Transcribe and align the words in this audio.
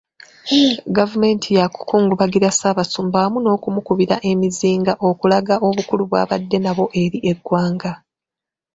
Gavumenti 0.97 1.47
yakukungubagira 1.59 2.47
Ssaabasumba 2.51 3.17
wamu 3.23 3.39
n’okumukubira 3.41 4.15
emizinga 4.31 4.93
okulaga 5.09 5.55
obukulu 5.67 6.03
bw’abadde 6.09 6.57
nabwo 6.61 6.85
eri 7.03 7.19
eggwanga. 7.31 7.91